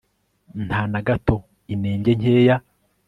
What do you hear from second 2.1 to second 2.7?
nkeya